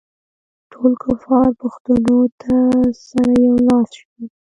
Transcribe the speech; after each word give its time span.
ټول 0.71 0.91
کفار 1.03 1.47
پښتنو 1.61 2.17
ته 2.41 2.55
سره 3.07 3.33
یو 3.47 3.55
لاس 3.67 3.89
شوي. 3.99 4.25